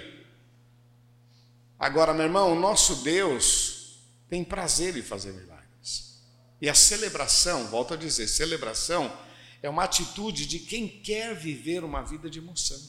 [1.76, 3.98] Agora, meu irmão, o nosso Deus
[4.28, 6.22] tem prazer em fazer milagres.
[6.60, 9.12] E a celebração, volto a dizer, celebração
[9.60, 12.80] é uma atitude de quem quer viver uma vida de emoção.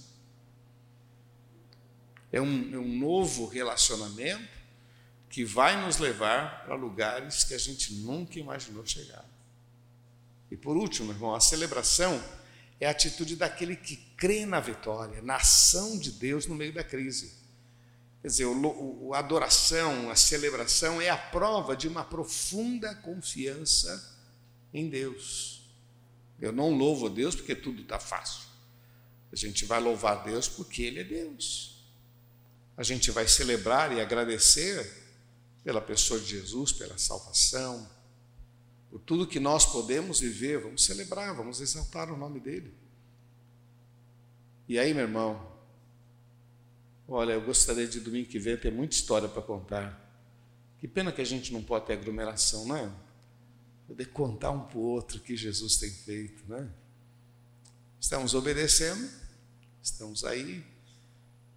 [2.32, 4.60] É um, é um novo relacionamento
[5.28, 9.26] que vai nos levar para lugares que a gente nunca imaginou chegar.
[10.52, 12.22] E por último, irmão, a celebração
[12.80, 16.84] é a atitude daquele que crê na vitória, na ação de Deus no meio da
[16.84, 17.34] crise.
[18.22, 24.18] Quer dizer, o, a adoração, a celebração é a prova de uma profunda confiança
[24.74, 25.62] em Deus.
[26.40, 28.48] Eu não louvo a Deus porque tudo está fácil.
[29.32, 31.84] A gente vai louvar Deus porque Ele é Deus.
[32.76, 35.10] A gente vai celebrar e agradecer
[35.64, 37.90] pela pessoa de Jesus, pela salvação,
[38.90, 42.74] por tudo que nós podemos viver, vamos celebrar, vamos exaltar o nome dele.
[44.68, 45.52] E aí, meu irmão,
[47.08, 50.10] olha, eu gostaria de domingo que vem ter muita história para contar.
[50.80, 52.92] Que pena que a gente não pode ter aglomeração, não é?
[53.88, 56.70] Poder contar um para o outro o que Jesus tem feito, né?
[58.00, 59.10] Estamos obedecendo,
[59.84, 60.64] estamos aí,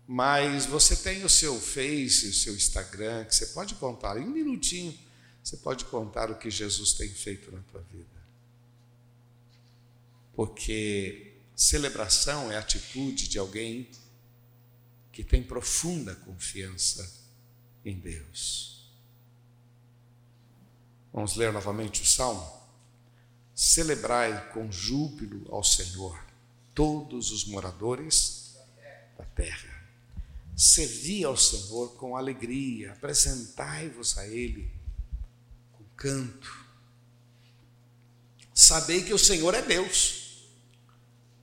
[0.07, 4.31] mas você tem o seu Face, o seu Instagram, que você pode contar em um
[4.31, 4.99] minutinho,
[5.43, 8.23] você pode contar o que Jesus tem feito na tua vida.
[10.35, 13.91] Porque celebração é a atitude de alguém
[15.11, 17.13] que tem profunda confiança
[17.85, 18.91] em Deus.
[21.13, 22.63] Vamos ler novamente o salmo?
[23.55, 26.19] Celebrai com júbilo ao Senhor
[26.75, 28.57] todos os moradores
[29.19, 29.83] da terra.
[30.57, 34.82] Servi ao Senhor com alegria, apresentai-vos a Ele
[36.03, 36.67] canto.
[38.53, 40.49] Sabei que o Senhor é Deus.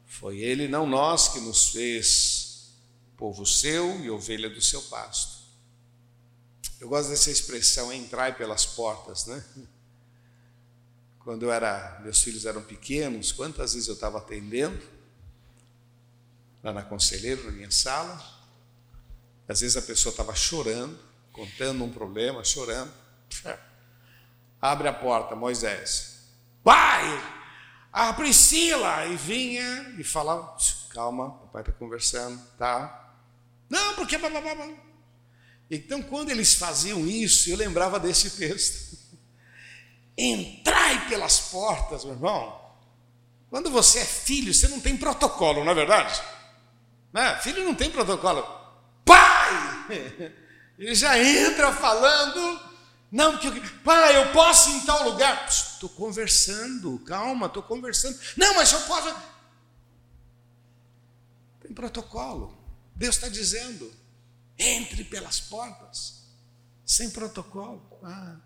[0.05, 2.73] Foi Ele, não nós, que nos fez
[3.15, 5.39] povo seu e ovelha do seu pasto.
[6.77, 9.43] Eu gosto dessa expressão, entrai pelas portas, né?
[11.19, 14.81] Quando eu era, meus filhos eram pequenos, quantas vezes eu estava atendendo
[16.61, 18.17] lá na conselheira, na minha sala.
[19.47, 20.99] Às vezes a pessoa estava chorando,
[21.31, 22.91] contando um problema, chorando.
[24.61, 26.27] Abre a porta, Moisés.
[26.63, 27.05] Pai,
[27.91, 29.05] a Priscila!
[29.05, 30.55] E vinha e falava:
[30.89, 33.13] Calma, papai está conversando, tá?
[33.69, 34.19] Não, porque.
[35.71, 38.97] Então, quando eles faziam isso, eu lembrava desse texto.
[40.17, 42.59] Entrai pelas portas, meu irmão.
[43.49, 46.21] Quando você é filho, você não tem protocolo, não é verdade?
[47.13, 47.35] Né?
[47.37, 48.45] Filho não tem protocolo.
[49.05, 49.85] Pai!
[50.77, 52.68] Ele já entra falando.
[53.11, 55.47] Não, que pai, eu posso ir em tal lugar.
[55.47, 58.19] Estou conversando, calma, estou conversando.
[58.37, 59.15] Não, mas eu posso.
[61.61, 62.55] Tem protocolo.
[62.95, 63.91] Deus está dizendo:
[64.57, 66.23] entre pelas portas,
[66.85, 67.81] sem protocolo.
[68.03, 68.37] Ah,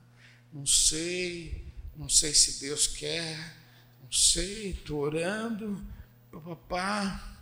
[0.53, 3.57] não sei, não sei se Deus quer,
[4.01, 5.85] não sei, estou orando,
[6.31, 7.37] papá.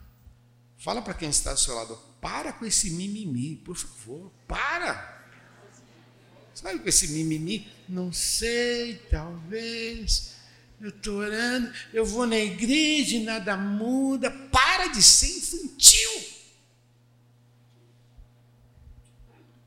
[0.77, 5.20] Fala para quem está do seu lado, para com esse mimimi, por favor, para.
[6.61, 7.67] Sabe com esse mimimi?
[7.89, 10.35] Não sei, talvez,
[10.79, 14.29] eu estou orando, eu vou na igreja e nada muda.
[14.29, 16.11] Para de ser infantil.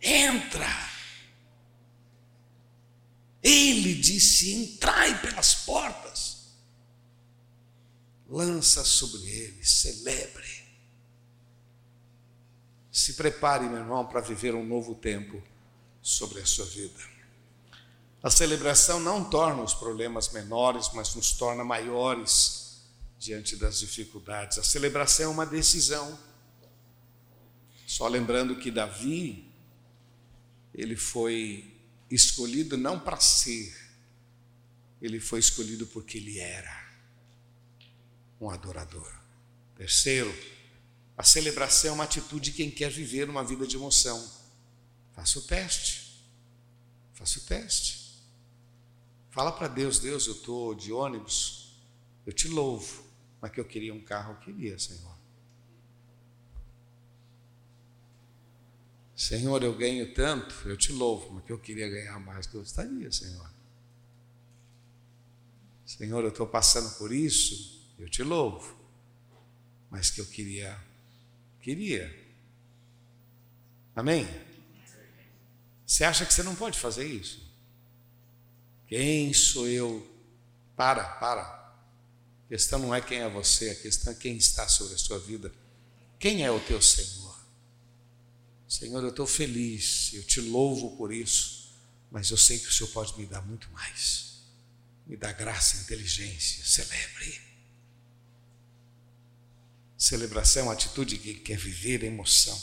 [0.00, 0.90] Entra.
[3.42, 6.54] Ele disse: entrai pelas portas.
[8.28, 10.64] Lança sobre ele, celebre.
[12.92, 15.42] Se prepare, meu irmão, para viver um novo tempo
[16.04, 17.00] sobre a sua vida.
[18.22, 22.82] A celebração não torna os problemas menores, mas nos torna maiores
[23.18, 24.58] diante das dificuldades.
[24.58, 26.18] A celebração é uma decisão.
[27.86, 29.50] Só lembrando que Davi,
[30.74, 31.74] ele foi
[32.10, 33.74] escolhido não para ser,
[35.00, 36.84] ele foi escolhido porque ele era
[38.38, 39.10] um adorador.
[39.76, 40.34] Terceiro,
[41.16, 44.43] a celebração é uma atitude de quem quer viver uma vida de emoção.
[45.14, 46.24] Faça o teste.
[47.12, 48.04] Faça o teste.
[49.34, 51.74] Fala para Deus, Deus, eu estou de ônibus,
[52.24, 53.04] eu te louvo,
[53.40, 55.12] mas que eu queria um carro, eu queria, Senhor.
[59.16, 63.50] Senhor, eu ganho tanto, eu te louvo, mas que eu queria ganhar mais, gostaria, Senhor.
[65.84, 68.76] Senhor, eu estou passando por isso, eu te louvo,
[69.90, 70.80] mas que eu queria,
[71.60, 72.24] queria.
[73.96, 74.28] Amém?
[75.86, 77.42] Você acha que você não pode fazer isso?
[78.86, 80.10] Quem sou eu?
[80.76, 81.42] Para, para.
[81.42, 85.18] A questão não é quem é você, a questão é quem está sobre a sua
[85.18, 85.52] vida.
[86.18, 87.34] Quem é o teu Senhor?
[88.68, 91.74] Senhor, eu estou feliz, eu te louvo por isso,
[92.10, 94.42] mas eu sei que o Senhor pode me dar muito mais.
[95.06, 97.40] Me dá graça, inteligência, celebre.
[99.96, 102.60] Celebração é uma atitude que quer viver emoção.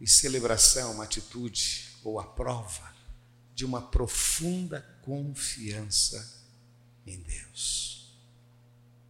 [0.00, 2.94] E celebração é uma atitude ou a prova
[3.54, 6.44] de uma profunda confiança
[7.06, 8.14] em Deus.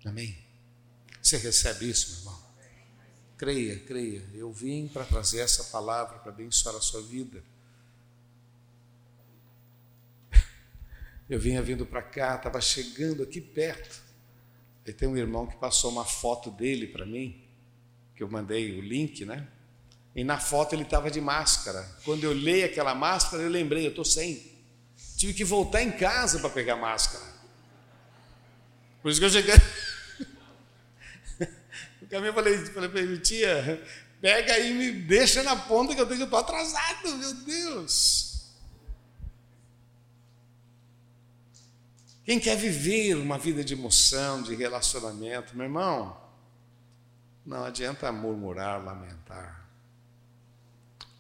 [0.05, 0.39] Amém?
[1.21, 2.45] Você recebe isso, meu irmão?
[3.37, 4.23] Creia, creia.
[4.33, 7.43] Eu vim para trazer essa palavra para abençoar a sua vida.
[11.29, 14.03] Eu vinha vindo para cá, estava chegando aqui perto.
[14.87, 17.43] E tem um irmão que passou uma foto dele para mim,
[18.15, 19.49] que eu mandei o link, né?
[20.15, 21.89] E na foto ele estava de máscara.
[22.05, 24.53] Quando eu olhei aquela máscara, eu lembrei, eu estou sem.
[25.17, 27.25] Tive que voltar em casa para pegar máscara.
[29.03, 29.55] Por isso que eu cheguei.
[32.01, 33.83] No caminho eu falei, falei para ele, tia,
[34.21, 38.35] pega aí e me deixa na ponta que eu estou atrasado, meu Deus.
[42.25, 46.23] Quem quer viver uma vida de emoção, de relacionamento, meu irmão,
[47.45, 49.64] Não adianta murmurar, lamentar.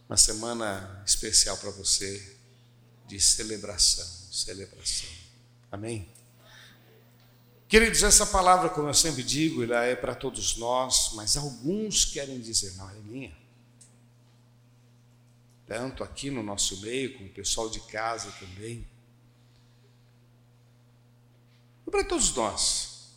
[0.09, 2.37] Uma semana especial para você
[3.07, 5.09] de celebração, celebração.
[5.71, 6.09] Amém?
[7.67, 12.41] Queridos, essa palavra, como eu sempre digo, ela é para todos nós, mas alguns querem
[12.41, 13.37] dizer, não, é minha.
[15.67, 18.87] Tanto aqui no nosso meio, como o pessoal de casa também.
[21.87, 23.09] É para todos nós.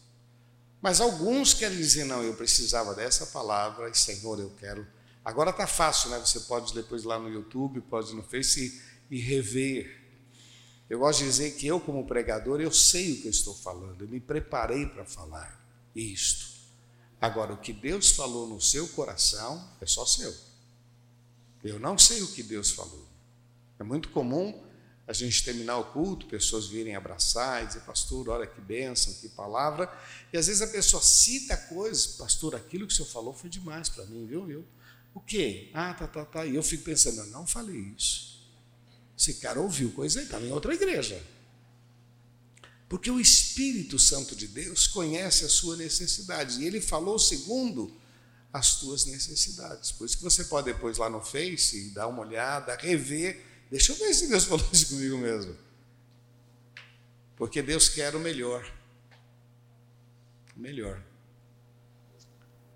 [0.82, 4.88] Mas alguns querem dizer, não, eu precisava dessa palavra e Senhor, eu quero.
[5.28, 6.20] Agora está fácil, né?
[6.20, 10.02] Você pode depois lá no YouTube, pode no Face e, rever.
[10.90, 14.06] Eu gosto de dizer que eu, como pregador, eu sei o que eu estou falando,
[14.06, 15.62] eu me preparei para falar
[15.94, 16.56] isto.
[17.20, 20.34] Agora, o que Deus falou no seu coração é só seu.
[21.62, 23.06] Eu não sei o que Deus falou.
[23.78, 24.64] É muito comum
[25.06, 29.28] a gente terminar o culto, pessoas virem abraçar e dizer, pastor, olha que bênção, que
[29.28, 29.94] palavra.
[30.32, 33.90] E às vezes a pessoa cita coisas, pastor, aquilo que o senhor falou foi demais
[33.90, 34.50] para mim, viu?
[34.50, 34.66] Eu,
[35.18, 35.70] o quê?
[35.74, 36.46] Ah, tá, tá, tá.
[36.46, 38.38] E eu fico pensando, eu não falei isso.
[39.18, 41.22] Esse cara ouviu coisa e estava em outra igreja.
[42.88, 46.62] Porque o Espírito Santo de Deus conhece a sua necessidade.
[46.62, 47.94] E ele falou segundo
[48.54, 49.92] as tuas necessidades.
[49.92, 53.98] Por isso que você pode depois lá no Face dar uma olhada, rever Deixa eu
[53.98, 55.56] ver se Deus falou isso comigo mesmo.
[57.36, 58.66] Porque Deus quer o melhor.
[60.56, 61.02] O melhor.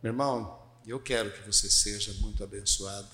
[0.04, 0.61] Meu irmão,
[0.92, 3.10] eu quero que você seja muito abençoado.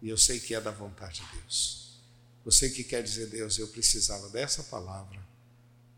[0.00, 1.98] E eu sei que é da vontade de Deus.
[2.44, 5.20] Você que quer dizer, Deus, eu precisava dessa palavra.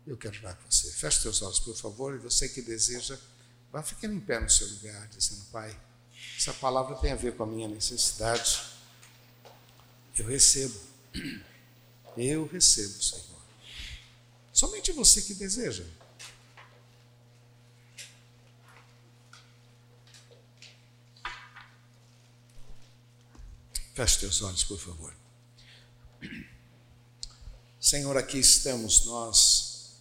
[0.07, 0.91] Eu quero orar com você.
[0.91, 2.15] Feche seus olhos, por favor.
[2.15, 3.17] E você que deseja,
[3.71, 5.79] vá ficando em pé no seu lugar, dizendo, Pai,
[6.35, 8.61] essa palavra tem a ver com a minha necessidade.
[10.17, 10.79] Eu recebo.
[12.17, 13.41] Eu recebo, Senhor.
[14.51, 15.83] Somente você que deseja.
[23.93, 25.13] Feche teus olhos, por favor.
[27.79, 29.97] Senhor, aqui estamos nós,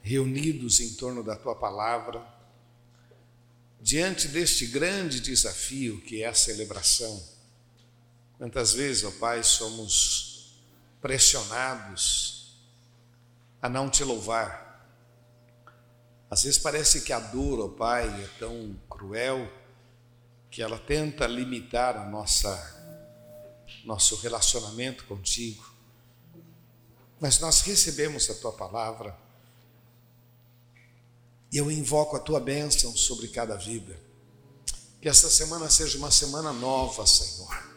[0.00, 2.24] reunidos em torno da tua palavra,
[3.80, 7.34] diante deste grande desafio que é a celebração
[8.38, 10.54] Quantas vezes, ó Pai, somos
[11.00, 12.58] pressionados
[13.62, 14.86] a não te louvar.
[16.28, 19.50] Às vezes parece que a dor, ó Pai, é tão cruel
[20.50, 22.73] que ela tenta limitar a nossa
[23.84, 25.64] nosso relacionamento contigo.
[27.20, 29.16] Mas nós recebemos a tua palavra
[31.52, 33.98] e eu invoco a tua bênção sobre cada vida.
[35.00, 37.74] Que esta semana seja uma semana nova, Senhor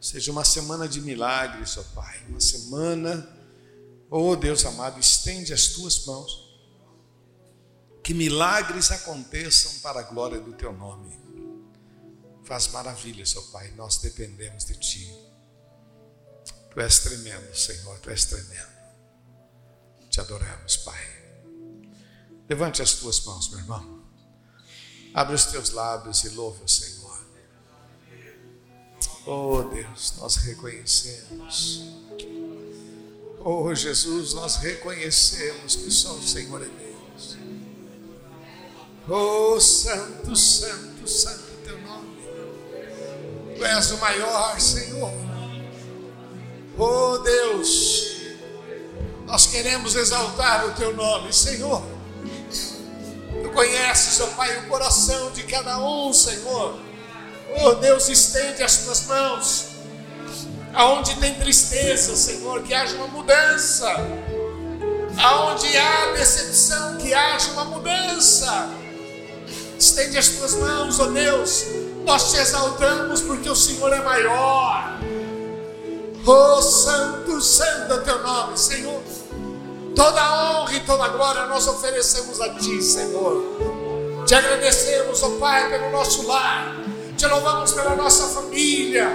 [0.00, 2.24] Seja uma semana de milagres, ó Pai.
[2.28, 3.28] Uma semana,
[4.10, 6.48] oh Deus amado, estende as tuas mãos.
[8.02, 11.27] Que milagres aconteçam para a glória do teu nome.
[12.48, 13.70] Faz maravilhas, ó Pai.
[13.76, 15.06] Nós dependemos de ti.
[16.70, 18.72] Tu és tremendo, Senhor, tu és tremendo.
[20.08, 20.98] Te adoramos, Pai.
[22.48, 24.02] Levante as tuas mãos, meu irmão.
[25.12, 27.18] Abre os teus lábios e louve o Senhor.
[29.26, 31.82] Oh Deus, nós reconhecemos.
[33.44, 37.36] Oh Jesus, nós reconhecemos que só o Senhor é Deus.
[39.06, 41.47] Oh Santo, Santo, Santo.
[43.58, 45.12] Tu és o maior, Senhor.
[46.78, 48.18] Oh Deus,
[49.26, 51.82] nós queremos exaltar o teu nome, Senhor.
[53.42, 56.78] Tu conheces, ó oh Pai, o coração de cada um, Senhor.
[57.60, 59.66] Oh Deus, estende as tuas mãos.
[60.72, 63.92] Aonde tem tristeza, Senhor, que haja uma mudança.
[65.20, 68.70] Aonde há decepção, que haja uma mudança.
[69.76, 71.87] Estende as tuas mãos, oh Deus.
[72.08, 74.98] Nós te exaltamos porque o Senhor é maior.
[76.24, 79.02] Oh Santo, Santo é teu nome, Senhor.
[79.94, 84.24] Toda honra e toda glória nós oferecemos a Ti, Senhor.
[84.26, 86.76] Te agradecemos, oh Pai, pelo nosso lar.
[87.14, 89.06] Te louvamos pela nossa família.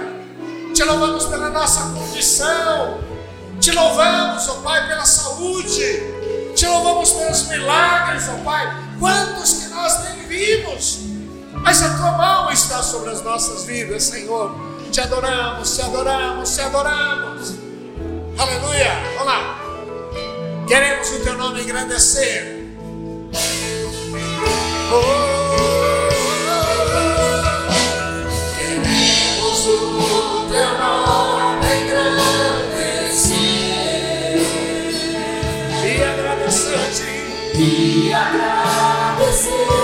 [0.72, 3.00] Te louvamos pela nossa condição.
[3.58, 6.52] Te louvamos, oh Pai, pela saúde.
[6.54, 8.72] Te louvamos pelos milagres, oh Pai.
[9.00, 11.13] Quantos que nós nem vimos.
[11.64, 14.54] Mas a tua mão está sobre as nossas vidas, Senhor.
[14.92, 17.54] Te adoramos, te adoramos, te adoramos.
[18.38, 18.92] Aleluia.
[19.16, 19.58] Vamos lá.
[20.68, 22.62] Queremos o teu nome engrandecer.
[24.92, 25.34] Oh.
[37.56, 39.83] e agradecer-te por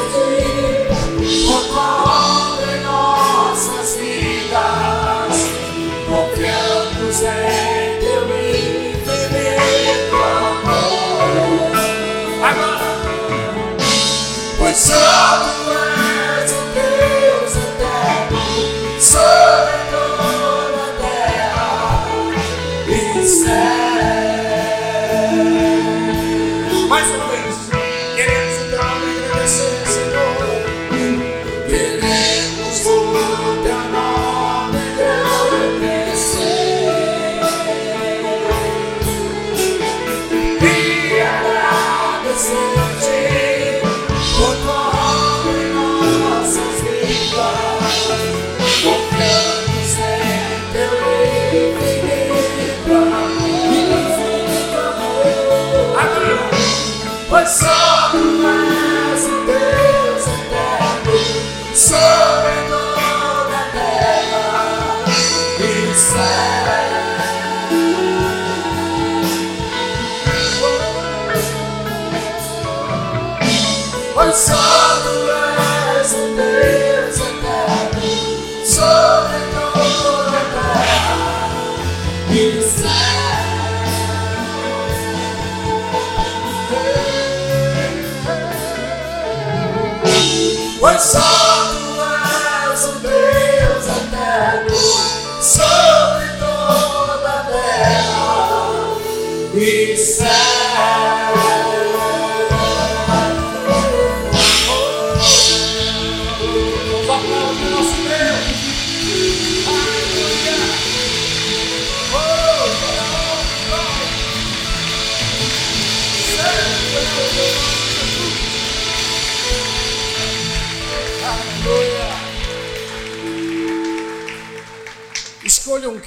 [91.00, 91.39] Answer.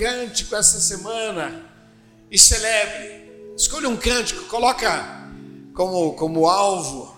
[0.03, 1.63] Cântico essa semana
[2.29, 3.53] e celebre.
[3.55, 5.31] Escolha um cântico, coloca
[5.73, 7.17] como, como alvo.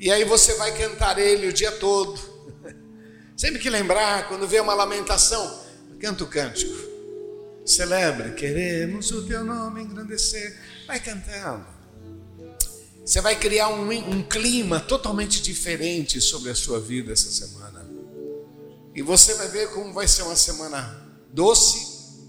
[0.00, 2.20] E aí você vai cantar ele o dia todo.
[3.36, 5.62] Sempre que lembrar, quando vê uma lamentação,
[6.00, 6.74] canta o cântico.
[7.64, 10.58] Celebre, queremos o teu nome engrandecer.
[10.88, 11.64] Vai cantando.
[13.04, 17.86] Você vai criar um, um clima totalmente diferente sobre a sua vida essa semana.
[18.92, 21.03] E você vai ver como vai ser uma semana
[21.34, 22.22] doce,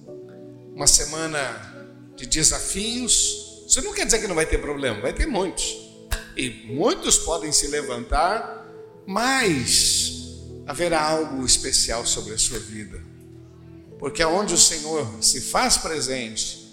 [0.74, 3.64] uma semana de desafios.
[3.68, 5.78] Isso não quer dizer que não vai ter problema, vai ter muitos.
[6.36, 8.66] E muitos podem se levantar,
[9.06, 10.12] mas
[10.66, 13.02] haverá algo especial sobre a sua vida.
[14.00, 16.66] Porque aonde o Senhor se faz presente,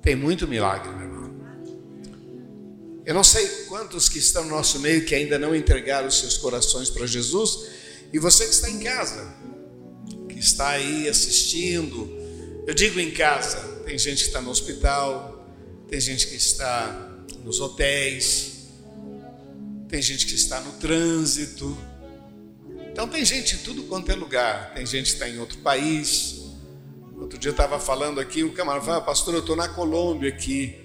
[0.00, 1.34] tem muito milagre, meu irmão.
[3.04, 6.88] Eu não sei quantos que estão no nosso meio que ainda não entregaram seus corações
[6.88, 7.66] para Jesus,
[8.12, 9.34] e você que está em casa,
[10.34, 12.10] que está aí assistindo,
[12.66, 15.48] eu digo em casa, tem gente que está no hospital,
[15.88, 17.12] tem gente que está
[17.44, 18.68] nos hotéis,
[19.88, 21.76] tem gente que está no trânsito,
[22.90, 26.42] então tem gente em tudo quanto é lugar, tem gente que está em outro país.
[27.16, 30.76] Outro dia eu estava falando aqui, o camarada falou, pastor, eu estou na Colômbia aqui.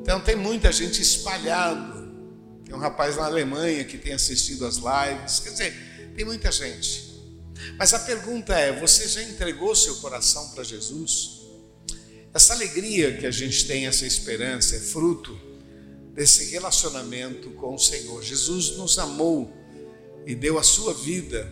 [0.00, 2.12] Então tem muita gente espalhado.
[2.64, 5.40] Tem um rapaz na Alemanha que tem assistido as lives.
[5.40, 7.03] Quer dizer, tem muita gente.
[7.78, 11.42] Mas a pergunta é: você já entregou seu coração para Jesus?
[12.32, 15.38] Essa alegria que a gente tem, essa esperança, é fruto
[16.12, 18.22] desse relacionamento com o Senhor.
[18.22, 19.52] Jesus nos amou
[20.26, 21.48] e deu a sua vida,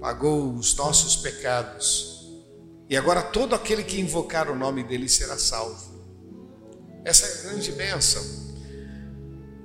[0.00, 2.40] pagou os nossos pecados,
[2.88, 6.00] e agora todo aquele que invocar o nome dele será salvo.
[7.04, 8.22] Essa é a grande bênção.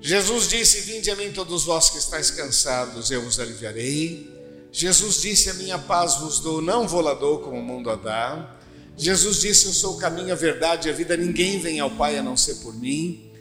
[0.02, 4.35] Jesus disse: Vinde a mim, todos vós que estáis cansados, eu vos aliviarei.
[4.76, 7.96] Jesus disse: A minha paz vos dou, não vou lá dou como o mundo a
[7.96, 8.58] dá.
[8.98, 12.18] Jesus disse: Eu sou o caminho, a verdade e a vida, ninguém vem ao Pai
[12.18, 13.32] a não ser por mim.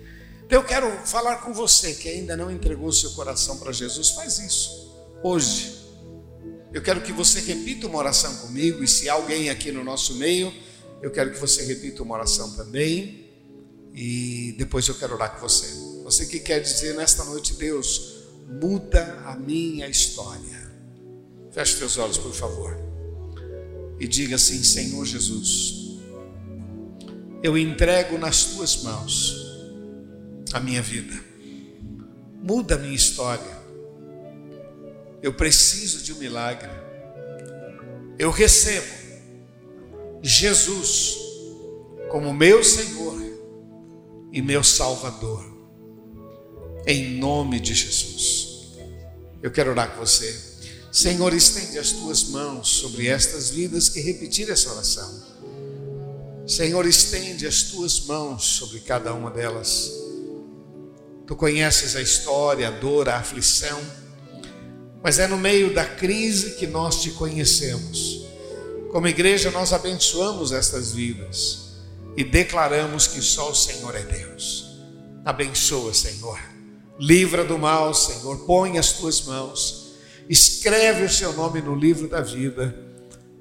[0.46, 4.38] Então eu quero falar com você que ainda não entregou seu coração para Jesus, faz
[4.38, 5.74] isso hoje.
[6.72, 10.54] Eu quero que você repita uma oração comigo, e se alguém aqui no nosso meio,
[11.02, 13.28] eu quero que você repita uma oração também,
[13.92, 15.66] e depois eu quero orar com você.
[16.04, 18.24] Você que quer dizer nesta noite, Deus,
[18.60, 20.63] muda a minha história.
[21.54, 22.76] Feche teus olhos, por favor,
[24.00, 26.00] e diga assim: Senhor Jesus,
[27.44, 29.36] eu entrego nas tuas mãos
[30.52, 31.14] a minha vida,
[32.42, 33.62] muda a minha história.
[35.22, 36.68] Eu preciso de um milagre.
[38.18, 38.92] Eu recebo
[40.20, 41.16] Jesus
[42.10, 43.22] como meu Senhor
[44.32, 45.44] e meu Salvador,
[46.84, 48.74] em nome de Jesus.
[49.40, 50.53] Eu quero orar com você.
[50.94, 55.24] Senhor, estende as tuas mãos sobre estas vidas que repetiram essa oração.
[56.46, 59.90] Senhor, estende as tuas mãos sobre cada uma delas.
[61.26, 63.80] Tu conheces a história, a dor, a aflição,
[65.02, 68.24] mas é no meio da crise que nós te conhecemos.
[68.92, 71.72] Como igreja, nós abençoamos estas vidas
[72.16, 74.78] e declaramos que só o Senhor é Deus.
[75.24, 76.38] Abençoa, Senhor.
[77.00, 78.46] Livra do mal, Senhor.
[78.46, 79.83] Põe as tuas mãos.
[80.28, 82.74] Escreve o seu nome no livro da vida.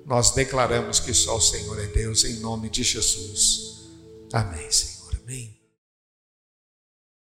[0.05, 3.89] Nós declaramos que só o Senhor é Deus, em nome de Jesus.
[4.33, 5.15] Amém, Senhor.
[5.23, 5.52] Amém.